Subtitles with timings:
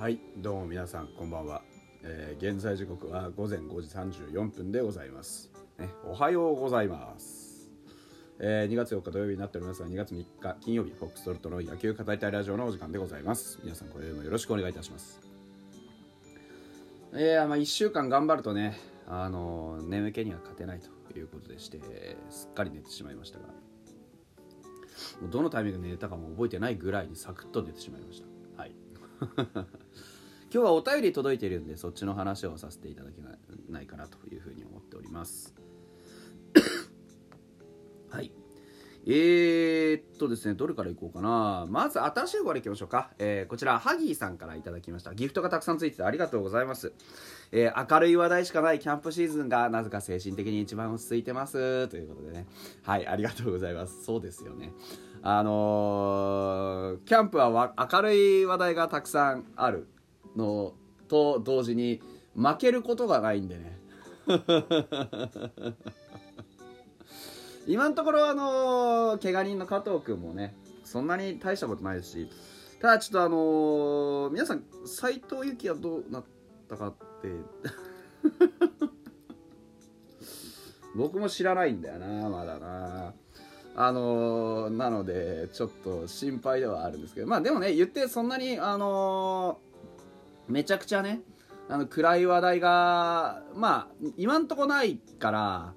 [0.00, 1.60] はいどうも皆さんこんばんは、
[2.02, 3.88] えー現在時刻は午前5時
[4.30, 7.68] 34分でございます、ね、おはようございます、
[8.38, 13.58] えー2月4日土曜日になっておりますが2月3日金曜日フォックストロットの野球語りたいラジオのお時間でございます。
[13.62, 15.20] 皆さんこれもよろしくお願いいたします。
[17.14, 21.78] いやまあ1週間頑張るとねあの眠気には勝てないということでして
[22.30, 23.48] すっかり寝てしまいましたが
[25.20, 28.39] もうどのタイミングで寝たかも覚えてないぐらいにサクッと寝てしまいました。
[30.52, 33.20] 今日はお便り届いてるんでそっちの話をさせていただけ
[33.70, 35.54] ないかなというふうに思っております。
[38.10, 38.32] はい。
[39.06, 41.66] えー、っとですねどれからいこうかな。
[41.68, 45.14] まず新しい方からいきましょうか、えーこちらハギーさんからいただきました。
[45.14, 46.92] ギフトがたくさんついててありがとうございます、
[47.52, 51.88] えー明るい話題しかないキャンプシーズンがなぜか精神的に一番落ち着いてます。
[51.88, 52.46] ということでね。
[52.82, 54.04] はいありがとうございます。
[54.04, 54.72] そうですよね。
[55.22, 59.86] あのーキャンプは明るい話題がたくさんある
[60.36, 60.72] の
[61.08, 62.00] と同時に
[62.34, 63.78] 負けることがないんでね。
[67.66, 72.28] 今のところあの怪我人の加藤君もねそんなに大したことないですし。
[72.80, 76.24] ただちょっとあのー皆さん斎藤由貴はどうなっ
[76.68, 77.28] たかって。
[80.96, 83.14] 僕も知らないんだよなまだな。
[83.76, 87.26] あのーなのでちょっと心配ではあるんですけど。
[87.26, 91.20] まあでもね言ってそんなにあのーめちゃくちゃね
[91.68, 95.72] あの暗い話題がまあ今んとこないから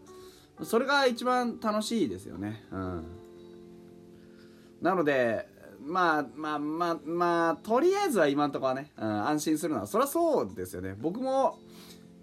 [0.64, 2.64] それが一番楽しいですよね。
[2.72, 3.04] うん。
[4.82, 5.48] なので
[5.86, 10.96] まあまあまあまあとりあえずは今んとこはね、うん、安心するのはそりゃそうですよね。
[11.00, 11.60] 僕も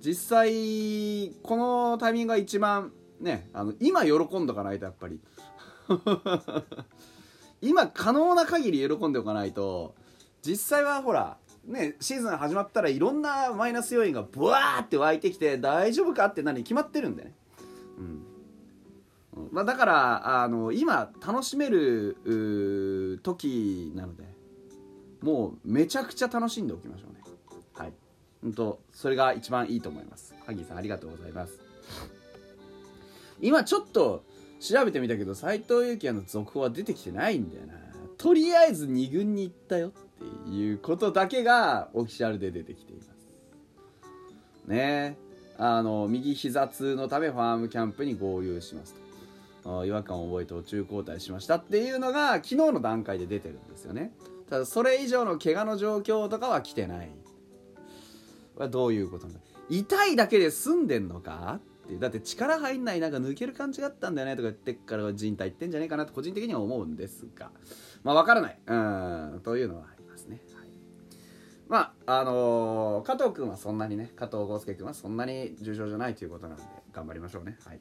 [0.04, 5.20] 実際このタイミングが一番ねあの今喜んどかないとやっぱり。
[7.62, 9.94] 今可能な限り喜んでおかないと
[10.42, 11.36] 実際はほら
[11.66, 17.34] ねシーズン始まったらいろんなマイナス要因がブワーって湧いてきて大丈夫かって何決まってるんでね。
[17.98, 18.26] うん。
[19.52, 24.24] まあ、だからあの今楽しめる時なので
[25.20, 27.20] もうめちゃくちゃ楽しんでおきましょうね。
[27.74, 27.92] はい。
[28.42, 30.34] 本当それが一番いいと思います。
[30.46, 31.58] ハギーさんありがとうございます。
[33.40, 34.24] 今ちょっと
[34.60, 37.74] 調べてみたけど斎藤佑樹の続報は出てきてないんだよな。
[38.18, 39.92] とりあえず2軍に行ったよっ
[40.46, 43.08] ていうことだけがオフィシャルで出てきています。
[44.66, 45.16] ね。
[45.56, 48.94] あの右膝痛のためファームキャンプに合流します
[49.62, 49.84] と。
[49.84, 54.12] 違和感を覚えて途中交代しましたっていうのが昨日の段階で出てるんですよね。
[54.48, 57.10] ただそれ以上の怪我の状況とかは来てない。
[58.54, 61.60] これはどういうことなんだ痛いだけで済んでんのか？
[61.90, 67.50] てだって力入んないなんか抜ける感じがあったんだよねとか言ってから人体いってんじゃねえかなと個人的には思うんですが。
[68.02, 68.58] まあ分からない。
[68.66, 69.40] うん。
[69.42, 70.68] というのはありますね、はい。
[71.68, 76.62] まああのー加藤君はそんなにね加藤豪介君はそんなに重症じゃないということなんで
[76.92, 77.58] 頑張りましょうね。
[77.66, 77.80] はい。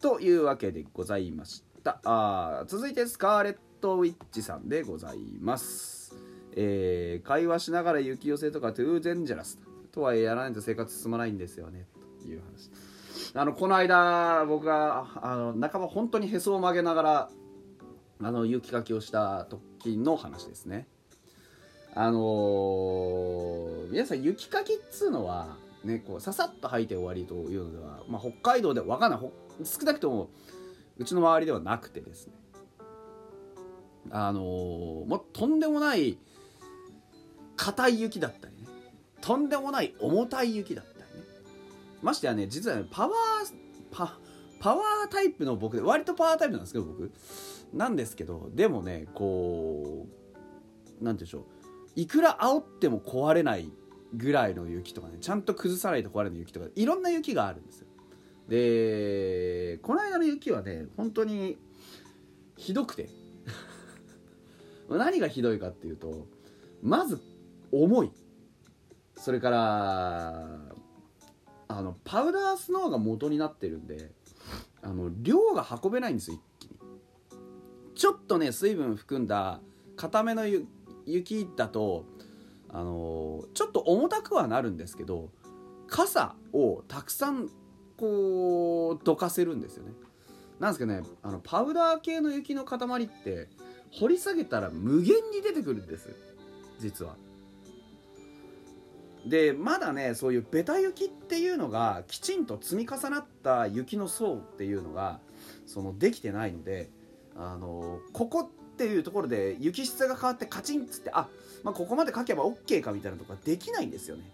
[0.00, 2.00] というわけでございました。
[2.04, 6.14] あ続いてスカーレット・ウィッチさんでございます。
[6.56, 9.58] えー会話しながら雪寄せとかトゥーデンジャラス
[9.92, 11.86] とはいえやらないと生活進まないんですよね。
[12.22, 12.70] という話。
[13.34, 17.30] あのこの間僕があの半ば本当にへそを曲げながら
[18.20, 20.88] あの雪かきをした時の話ですね。
[21.94, 29.20] あのー皆さん雪かきっつうのはねこうささっと吐いて終わりというのでは、まあ、北海道では分かんない。
[29.64, 30.30] 少なくとも
[30.96, 32.32] うちの周りではなくてですね。
[34.10, 34.44] あのー
[35.06, 36.18] もうとんでもない
[37.56, 38.68] 硬い雪だったりね。
[39.20, 40.97] とんでもない重たい雪だったり。
[42.02, 43.54] ましてやね実はねパワー
[43.90, 44.18] パ
[44.60, 47.10] パワータイプの僕で割とパワータイプなんですけど僕。
[47.72, 50.06] なんですけどでもねこ
[51.00, 51.42] うなんて言うんでしょう。
[51.96, 53.70] いくら煽っても壊れない
[54.14, 57.86] ぐらいの雪とかねちゃんと崩さないと壊れない雪とかいろんな雪があるんですよ。
[58.48, 61.58] でこの間の雪はね本当に
[62.56, 63.08] ひどくて。
[64.88, 66.26] 何がひどいかっていうと
[66.82, 67.20] まず
[67.70, 68.10] 重い。
[69.16, 70.60] それから
[71.68, 74.10] あのパウダースノーが元になってるんで
[74.82, 76.78] あの量が運べないんですよ一気に。
[77.94, 79.60] ちょっとね水分含んだ
[79.96, 80.44] 固めの
[81.04, 82.06] 雪だと
[82.70, 85.30] あのちょっと重たくはなるんですけど
[85.88, 87.48] 傘をたくさん
[87.96, 89.92] こうどかせるんですよね。
[90.60, 93.48] なんですけどねあのパウダー系の雪の塊って
[93.92, 96.14] 掘り下げたら無限に出てくるんです
[96.78, 97.16] 実は。
[99.28, 105.20] でまだねそういうベタ雪っていうのがきちんと積み重なった雪の層っていうのが
[105.66, 106.90] そのできてないので
[107.36, 111.28] あのここっていうところで雪質が変わってカチンっつってあ、
[111.62, 114.30] まあ、ここまで書けば OK かみたいなとこができないんですよね。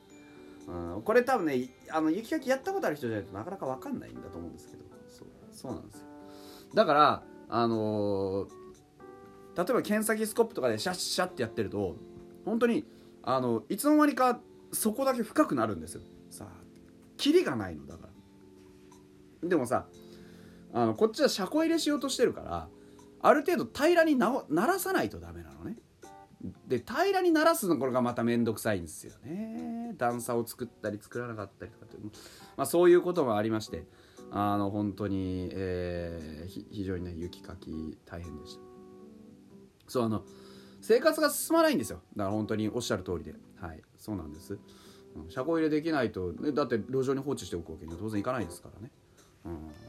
[0.67, 6.05] うん、これ多分ねあの雪かきやったことある人じゃないとなかなか分かんないんだと思うんですけどそうそうなんですよ
[6.73, 8.65] だからあのー
[9.57, 11.97] 例えば検査キスコップとかでシャッシャッってやってると
[12.45, 12.85] 本当に
[13.23, 14.41] あのいつの間にか
[14.75, 16.03] そこだけ深くなるんですよ。
[16.31, 16.65] さあ
[17.17, 18.09] キリがないのだか
[19.43, 19.49] ら。
[19.49, 19.87] でもさ
[20.73, 22.69] あのこっちは車庫入れしようとしてるから
[23.21, 25.77] ある程度平らにならさないとダメなのね。
[26.67, 29.95] で平らにならすのこれがまた面倒くさいんですよね。
[29.97, 31.97] 段差を作ったり作らなかったりとかって、
[32.57, 33.87] まあ、そういうこともありまして
[34.31, 38.61] あの本当に、えー非常にね雪かき大変でした。
[39.89, 40.25] そうあの
[40.87, 42.03] 生活が進まないんですよ。
[42.15, 43.35] だから本当におっしゃる通りで。
[43.59, 43.81] はい。
[43.97, 44.59] そうなんです。
[45.17, 45.31] うん。
[45.31, 48.91] 車庫入れできないとだって路上に放置しておくわけには当然いかないですからね。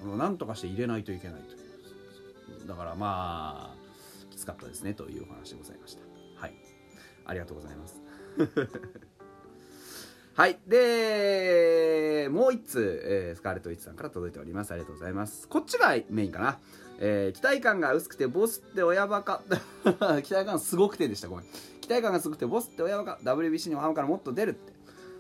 [0.06, 0.18] うん。
[0.18, 1.58] なんとかして入れないといけないとい
[2.64, 2.66] う。
[2.66, 6.02] だからまあきつかったですねというお話でございました。
[6.40, 6.56] はい。
[7.26, 8.02] ありがとうございます。
[10.36, 10.60] はい。
[10.68, 14.72] でもう一通、えースカーレット・ウィッチさんから届いております。
[14.74, 15.48] ありがとうございます。
[15.48, 16.60] こっちがメインかな。
[17.00, 19.44] えー期待感が薄くてボスって親バカ。
[20.24, 21.30] 期待感すごくてでした。
[21.30, 21.46] ごめん。
[21.80, 23.20] 期待感がすごくてボスって親バカ。
[23.24, 24.74] WBC にもハムからもっと出るって。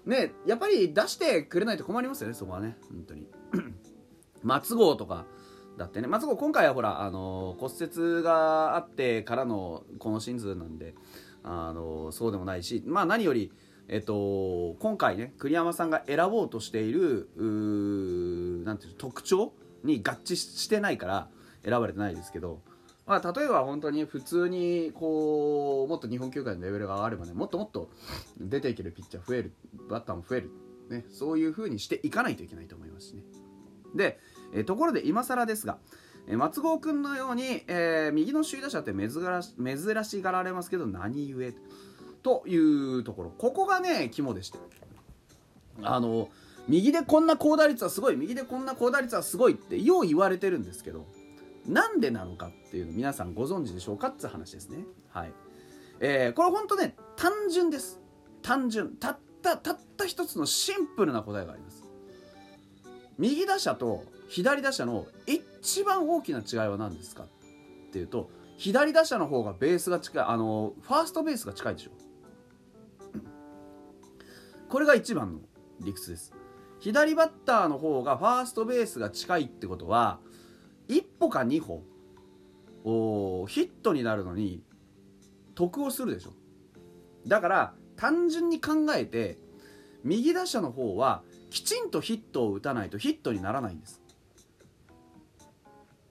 [0.05, 2.77] ねやっぱり出してくれないと困りますよねそこはね。
[2.89, 3.29] 本当に。
[4.43, 5.25] 松郷とか
[5.77, 6.07] だってね。
[6.07, 10.93] 松郷今回はほら、あの骨折があってからのこのシーズンなんで、
[11.41, 12.83] あのそうでもないし。
[12.85, 13.53] まあ何より
[13.87, 19.53] えっと、今回ね栗山さんが選ぼうとしているうなんていう特徴
[19.83, 21.29] に合致してないから
[21.63, 22.61] 選ばれてないですけど、
[23.05, 27.89] まあ、例えば本当に普通にこうもっと日本球界のレベルが上がればねもっともっと
[28.39, 29.53] 出ていけるピッチャー増える
[29.87, 30.51] バッターも増える、
[30.89, 33.21] ね、そういう風にしていかないといけないと思いますしね。
[33.95, 34.19] で、
[34.53, 35.77] えところで今更ですが、
[36.27, 39.09] 松郷君のように、えー右の首位打者って珍
[39.41, 41.53] し珍しがられますけど何故？
[42.25, 43.29] というところ。
[43.29, 44.57] ここがね肝でして。
[45.83, 46.29] あの
[46.67, 51.05] 右でこんな高打率はすごい右でこんな高打率はすごいってよう言われてるんですけど
[51.67, 54.79] なんでなのかっていうの皆さんご存知でしょうかって話ですね。
[55.09, 55.31] はい、
[55.99, 57.99] えーこれ本当ね単純です。
[58.41, 58.95] 単純。
[58.95, 61.83] たったたった一つのシンプルな答えがあります。
[63.19, 67.27] 右打者と左打者の一番大きな違いは何ですかっ
[67.91, 72.04] ていうと左打者の方がベースが近いあのファーストベースが近いでしょ。
[74.69, 75.39] これが一番の
[75.81, 76.33] 理屈です。
[76.79, 80.19] 左バッターの方がファーストベースが近いってことは
[80.87, 81.83] 1歩か2歩
[82.83, 84.63] おヒットになるのに
[85.55, 86.33] 得をするでしょ。
[87.25, 89.37] だから単純に考えて
[90.03, 94.01] 右打者の方はきちんとヒットを打たないとヒットにならないんです。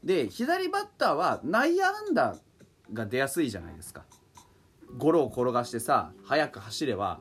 [0.03, 2.37] で左バッターは内野安打
[2.93, 4.05] が出やすいじゃないですか。
[4.97, 7.21] ゴロを転がしてさ速く走れば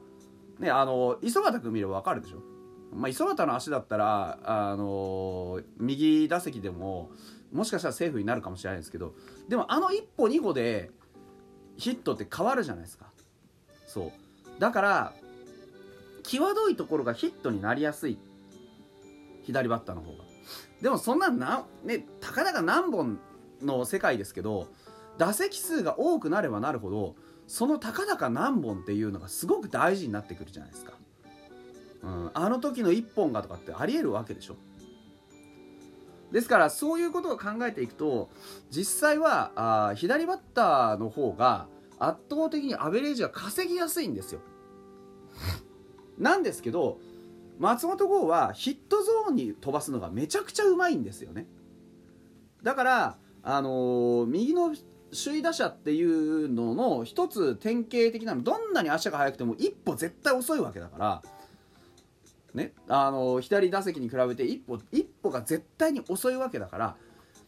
[0.60, 2.38] ねあの磯畑君見れば分かるでしょ？
[2.96, 7.10] まあ、磯畑の足だったら、あの右打席でも
[7.52, 9.16] もしかしたらセーフになるかもしれないですけど
[9.50, 10.92] でもあの1歩2歩で
[11.76, 13.08] ヒットって変わるじゃないですか。
[13.88, 14.12] そう。
[14.60, 15.14] だから
[16.22, 18.20] 際どいところがヒットになりやすい。
[19.42, 20.24] 左バッターの方が。
[20.82, 23.20] でもそんなんなねたかだか何本
[23.62, 24.68] の世界ですけど
[25.18, 27.16] 打席数が多くなればなるほど
[27.48, 30.94] そのたかだか何本っていうのがすごく大事になってくるじゃないですか、
[32.04, 34.56] うん、あの時の1本がとかってありえるわけでしょ。
[36.32, 38.32] ですからそういうことを考えていくと
[38.72, 39.52] 実際は
[39.90, 41.68] あ左バッターの方が
[42.00, 44.42] 圧倒的にアベレージが稼ぎやすいんですよ。
[46.18, 46.98] なんですけど
[47.60, 51.48] 松本剛はヒットゾーンに飛ばすのがめちゃくちゃうまいんですよね。
[52.64, 54.74] だから、あのー右の
[55.14, 61.24] 首位打者っていうのの一つ典型的なのどんなに足が速くても一歩絶対遅いわけだから、
[62.54, 66.96] ねあの左打席に比べて一歩一歩が絶対に遅いわけだから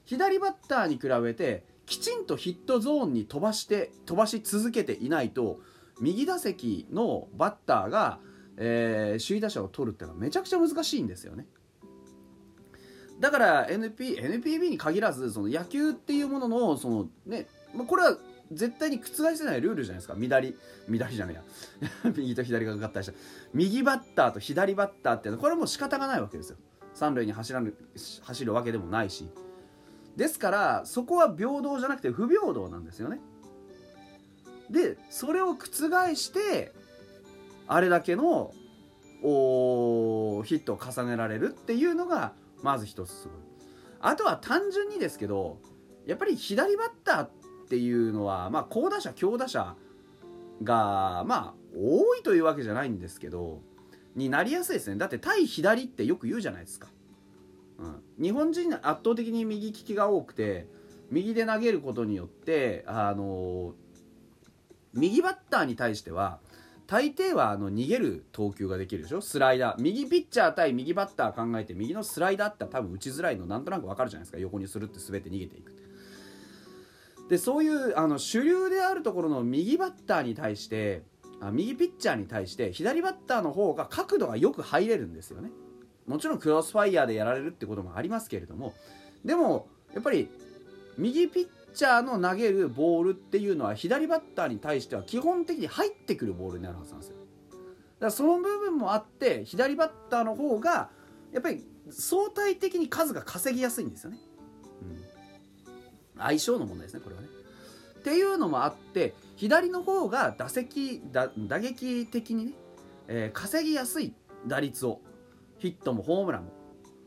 [0.05, 5.60] 左バッターに比べてきちんとヒットゾーンに飛ばして飛ばし続けていないと
[6.00, 8.19] 右打席のバッターが、
[8.57, 11.45] えー首位打者を取るっていうのはめちゃくちゃ難しいんですよね。
[13.19, 18.17] だから NP NPB に限らずその野球っていうもののそのね、まあ、これは
[18.51, 20.15] 絶対に覆せないルールじゃないですか。
[20.15, 20.55] 左
[20.89, 22.12] 左じゃねえや。
[22.15, 23.13] 右と左が合体した。
[23.53, 26.57] 右バッターと左バッターっていうのはこれはもう仕方がないわけですよ。
[26.93, 27.74] 三塁に走らぬ
[28.22, 29.27] 走るわけでもないし。
[30.15, 33.19] ですからそこは平等じゃなくて不平等なんですよね。
[34.69, 36.74] でそれを覆して
[37.67, 38.53] あれだけの
[39.24, 43.38] おヒットを重ねられるっていうのがまず一つすごい。
[44.01, 45.59] あとは単純にですけど
[46.05, 47.29] やっぱり左バッターっ
[47.67, 49.75] ていうのは、まあ、好打者強打者
[50.63, 53.62] がまあ多いというわけじゃないんですけど
[54.15, 54.97] になりやすいですね。
[54.97, 56.88] だって対左ってよく言うじゃないですか、
[57.79, 60.67] うん、日本人圧倒的に右利きが多くて
[61.12, 63.74] 右で投げることによってあの
[64.93, 66.39] 右バッターに対しては
[66.88, 69.22] 大抵はあの逃げる投球ができるでしょ？
[69.22, 69.82] スライダー。
[69.82, 74.38] 右ピッチャー対右バッター考えて右のスライダーって多分打ちづらいのなんとなく分かるじゃないですか。
[74.38, 75.72] 横にするって全て逃げていく
[77.30, 81.01] でそういうあの主流であるところの右バッターに対して
[81.42, 85.50] あ右ピッチャーに対して左バッターの方が角度がよく入れるんですよね。
[86.06, 88.75] もちろんクロスファイヤーでやられるってこともありますけれども。
[89.25, 90.30] でもやっぱり
[91.00, 97.17] 右ピッチャーの投げるボールっていうのは左バッターに対しては基本的に入ってくるボールになるはずなんですよ。
[97.17, 97.65] だか
[98.00, 100.89] らその部分もあって左バッターの方が
[101.32, 104.17] やっぱり相対的に数が稼ぎやすいんですよね、
[106.15, 107.27] うん、相性の問題ですねこれはね。
[108.00, 112.51] っていうのもあって左の方が打席打打撃的にね、
[113.08, 114.13] えー、稼ぎやすい
[114.48, 115.01] 打率を
[115.58, 116.51] ヒットもホームランも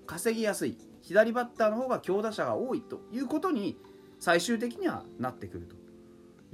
[0.07, 0.77] 稼ぎやすい。
[1.03, 3.79] 左バッターの方が強打者が多いということに
[4.21, 5.77] 最終的にはなってくると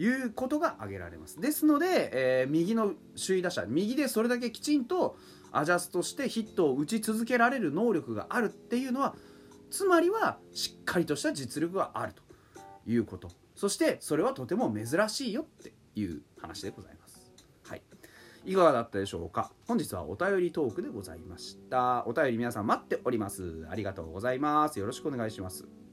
[0.02, 5.16] いうことが挙げられますですので、えー、右の首位打者右でそれだけきちんと
[5.52, 9.14] アジャストしてヒットを打ち続けられる能力があるっていうのは
[9.70, 12.22] つまりはしっかりとした実力があると
[12.86, 17.30] いうことそしてそれはとても珍しいよっていう話でございます。
[17.68, 17.82] はい。
[18.44, 19.52] いかがだったでしょうか？
[19.66, 22.04] 本日はお便りトークでございました。
[22.06, 23.64] お便り皆さん待っております。
[23.70, 24.80] ありがとうございます。
[24.80, 25.83] よろしくお願いします。